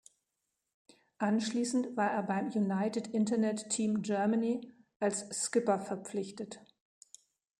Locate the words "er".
2.09-2.23